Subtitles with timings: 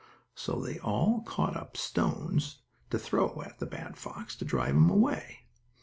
[0.33, 4.89] So they all caught up stones to throw at the bad fox, to drive him
[4.89, 5.41] away.